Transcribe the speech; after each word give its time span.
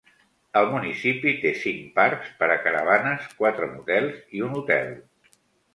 El 0.61 0.69
municipi 0.71 1.33
té 1.43 1.51
cinc 1.65 1.93
parcs 1.99 2.33
per 2.41 2.49
a 2.55 2.59
caravanes, 2.65 3.31
quatre 3.43 3.73
motels 3.77 4.21
i 4.41 4.45
un 4.49 4.59
hotel. 4.63 4.95